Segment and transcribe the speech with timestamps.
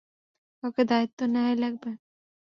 [0.63, 1.89] কাউকে দায়িত্ব নেয়াই লাগবে।